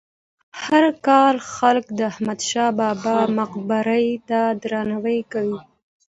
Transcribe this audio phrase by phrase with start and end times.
[0.63, 5.59] هر کال خلک د احمد شاه بابا مقبرې ته درناوی کوي.